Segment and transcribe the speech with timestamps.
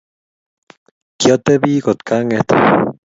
[1.19, 2.47] Kyatepi kotganget